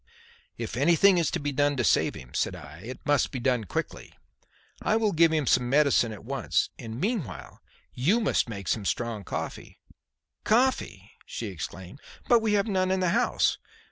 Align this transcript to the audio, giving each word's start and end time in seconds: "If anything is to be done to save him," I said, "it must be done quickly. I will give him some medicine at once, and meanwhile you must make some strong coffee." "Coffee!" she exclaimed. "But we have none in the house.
"If 0.57 0.75
anything 0.77 1.19
is 1.19 1.29
to 1.29 1.39
be 1.39 1.51
done 1.51 1.77
to 1.77 1.83
save 1.83 2.15
him," 2.15 2.29
I 2.29 2.35
said, 2.35 2.55
"it 2.83 2.99
must 3.05 3.29
be 3.29 3.39
done 3.39 3.65
quickly. 3.65 4.15
I 4.81 4.95
will 4.95 5.11
give 5.11 5.31
him 5.31 5.45
some 5.45 5.69
medicine 5.69 6.11
at 6.11 6.25
once, 6.25 6.71
and 6.79 6.99
meanwhile 6.99 7.61
you 7.93 8.19
must 8.19 8.49
make 8.49 8.67
some 8.67 8.83
strong 8.83 9.23
coffee." 9.23 9.77
"Coffee!" 10.43 11.11
she 11.27 11.49
exclaimed. 11.49 11.99
"But 12.27 12.41
we 12.41 12.53
have 12.53 12.65
none 12.67 12.89
in 12.89 12.99
the 13.01 13.09
house. 13.09 13.59